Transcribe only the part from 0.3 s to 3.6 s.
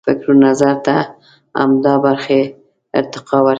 و نظر ته همدا برخې ارتقا ورکوي.